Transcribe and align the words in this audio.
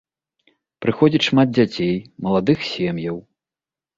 Прыходзіць 0.85 1.25
шмат 1.27 1.47
дзяцей, 1.57 1.93
маладых 2.27 2.59
сем'яў. 2.71 3.17